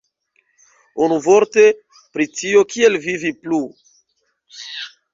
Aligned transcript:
Unuvorte, 1.07 1.67
pri 2.17 2.29
tio, 2.41 2.65
kiel 2.75 3.01
vivi 3.07 3.37
plu. 3.45 3.63